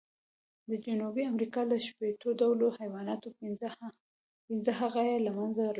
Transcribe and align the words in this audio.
د 0.69 0.71
جنوبي 0.85 1.23
امریکا 1.31 1.61
له 1.71 1.77
شپېتو 1.87 2.27
ډولو 2.39 2.67
حیواناتو، 2.79 3.27
پینځه 4.45 4.71
هغه 4.79 5.01
یې 5.09 5.17
له 5.25 5.31
منځه 5.37 5.61
لاړل. 5.61 5.69